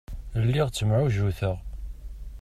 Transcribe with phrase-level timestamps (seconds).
[0.43, 1.57] Lliɣ ttemɛujjuteɣ.